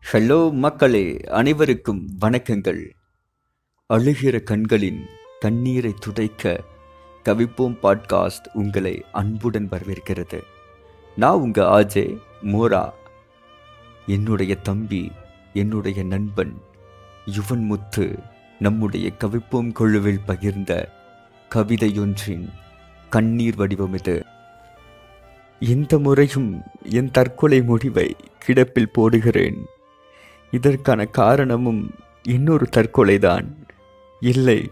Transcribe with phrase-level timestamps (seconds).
[0.00, 2.90] Hello மக்களே அனைவருக்கும் வணக்கங்கள்.
[3.94, 5.04] அழுகிற கண்களின்
[5.40, 6.64] கண்ணீரை துடைக்க
[7.24, 10.40] கவிப்போம் பாட்காஸ்ட் உங்களை அன்புடன் வரவேற்கிறது.
[11.16, 12.92] நான் உங்க ஆஜே மோரா.
[14.06, 15.12] என்னுடைய தம்பி
[15.52, 16.54] என்னுடைய நண்பன்
[17.26, 18.18] யுவன் முத்து
[18.58, 20.84] நம்முடைய கவிப்போம் குழுவில் பகிர்ந்த
[21.54, 22.48] கவிதையொன்றின்
[23.10, 24.24] கண்ணீர் வடிவம் இது.
[25.58, 29.58] இந்த முறையும் என் தற்கொலை முடிவை கிடப்பில் போடுகிறேன்.
[30.50, 33.46] இதற்கான காரணமும் இன்னொரு தற்கொலைதான்.
[34.20, 34.70] இல்லை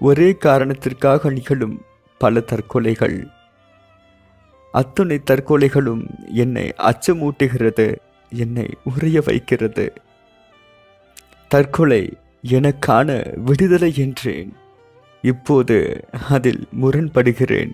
[0.00, 1.82] ஒரே காரணத்திற்காக நிகழும்
[2.18, 3.28] பல தற்கொலைகள்.
[4.72, 7.96] அத்துணை தற்கொலைகளும் என்னை அச்சமூட்டுகிறது
[8.30, 9.92] என்னை உறைய வைக்கிறது.
[11.48, 12.18] தற்கொலை
[12.48, 14.52] எனக்கான விடுதலை என்றேன்.
[15.22, 17.72] இப்போது அதில் முரண்படுகிறேன்.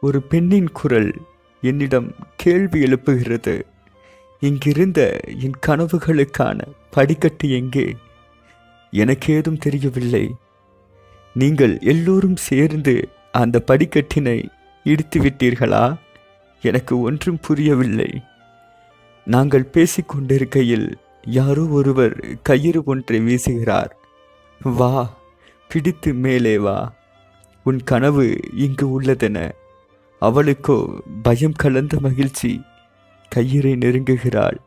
[0.00, 1.14] ஒரு பெண்ணின் குரல்
[1.60, 3.62] என்னிடம் கேள்வி எழுப்புகிறது.
[4.40, 7.96] இங்கிருந்த என் கனவுகளுக்கான படிக்கட்டு எங்கே?
[8.92, 10.34] எனக்கேதும் தெரியவில்லை.
[11.34, 14.48] நீங்கள் எல்லோரும் சேர்ந்து அந்த படிக்கட்டினை
[14.84, 15.96] இடித்து விட்டீர்களா?
[16.62, 18.22] எனக்கு ஒன்றும் புரியவில்லை.
[19.24, 20.94] நாங்கள் பேசிக்கொண்டிருக்கையில்
[21.24, 23.90] யாரோ ஒருவர் கயிறு ஒன்றை வீசுகிறார்.
[24.62, 25.16] வா
[25.68, 26.92] பிடித்து மேலே வா.
[27.64, 29.50] உன் கனவு இங்கு உள்ளதென.
[30.20, 32.62] அவளுக்கோ பயம் கலந்த மகிழ்ச்சி.
[33.34, 34.58] கயிறை நெருங்குகிறாள்.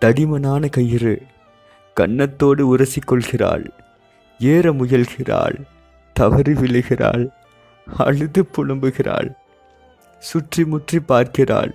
[0.00, 1.22] தடிமனான கயிறு
[1.96, 3.64] கன்னத்தோடு உரசிக்கொள்கிறாள்.
[4.40, 5.56] ஏற முயல்கிறாள்.
[6.16, 7.24] தவறி விழுகிறாள்.
[7.86, 9.30] அழுது புலம்புகிறாள்.
[10.18, 11.74] சுற்றி முற்றி பார்க்கிறாள்.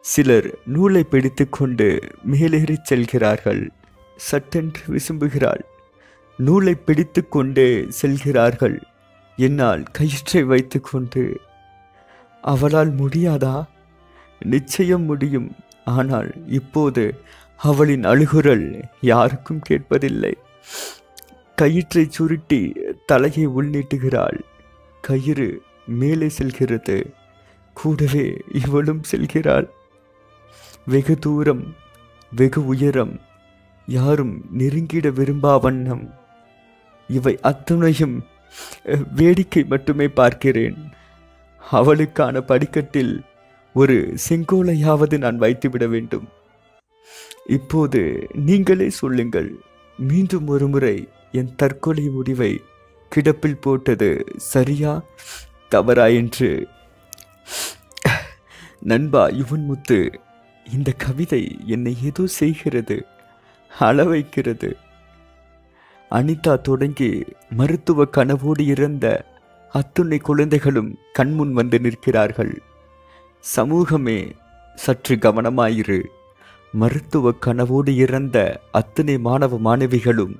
[0.00, 2.00] சிலர் நூலை பிடித்துக்கொண்டு
[2.32, 3.70] மேலேறிச் செல்கிறார்கள்.
[4.16, 5.62] சட்டென்று விசும்புகிறாள்.
[6.38, 8.78] நூலை பிடித்துக்கொண்டே செல்கிறார்கள்.
[9.36, 11.40] என்னால் கயிற்றை வைத்துக்கொண்டு
[12.42, 13.56] அவளால் முடியாதா?
[14.54, 15.48] நிச்சயம் முடியும்.
[15.84, 17.04] ஆனால் இப்போது
[17.60, 18.66] அவளின் அழுகுரல்
[19.00, 20.32] யாருக்கும் கேட்பதில்லை.
[21.58, 22.62] கயிற்றை சுருட்டி
[23.06, 24.38] தலையை உள்நீட்டுகிறாள்
[25.04, 25.48] கயிறு
[26.00, 26.96] மேலே செல்கிறது.
[27.72, 28.26] கூடவே
[28.64, 29.68] இவளும் செல்கிறாள்.
[30.86, 31.64] வெகு தூரம்
[32.32, 33.14] வெகு உயரம்
[33.88, 36.04] யாரும் நெருங்கிட விரும்பா வண்ணம்.
[37.08, 38.16] இவை அத்துணையும்
[39.14, 40.78] வேடிக்கை மட்டுமே பார்க்கிறேன்.
[41.62, 43.14] அவளுக்கான படிக்கட்டில்
[43.74, 46.26] ஒரு செங்கோலையாவது நான் வைத்துவிட வேண்டும்.
[47.46, 48.00] இப்போது
[48.46, 49.50] நீங்களே சொல்லுங்கள்.
[49.98, 52.52] மீண்டும் ஒரு முறை என் தற்கொலை முடிவை
[53.12, 54.92] கிடப்பில் போட்டது சரியா
[55.68, 56.50] தவறா என்று.
[58.80, 59.98] நண்பா யுவன் முத்து
[60.66, 62.96] இந்த கவிதை என்னை ஏதோ செய்கிறது
[63.70, 64.70] அள வைக்கிறது
[66.10, 67.10] அனிதா தொடங்கி
[67.50, 69.06] மருத்துவ கனவோடு இறந்த
[69.72, 72.54] அத்துணை குழந்தைகளும் கண்முன் வந்து நிற்கிறார்கள்.
[73.42, 74.32] சமூகமே
[74.74, 76.02] சற்று கவனமாயிரு.
[76.72, 80.36] மருத்துவ கனவோடு இறந்த அத்தனை மாணவ மாணவிகளும்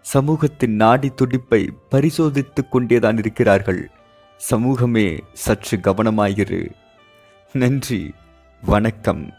[0.00, 3.90] சமூகத்தின் நாடி துடிப்பை பரிசோதித்துக் கொண்டேதான் இருக்கிறார்கள்.
[4.36, 6.70] சமூகமே சற்று கவனமாயிரு.
[7.52, 8.14] நன்றி
[8.64, 9.30] வணக்கம்.